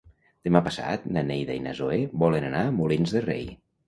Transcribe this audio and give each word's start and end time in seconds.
Demà 0.47 0.59
passat 0.67 1.03
na 1.17 1.23
Neida 1.27 1.57
i 1.59 1.61
na 1.65 1.73
Zoè 1.79 1.99
volen 2.23 2.47
anar 2.47 2.63
a 2.63 2.73
Molins 2.79 3.15
de 3.17 3.23
Rei. 3.27 3.45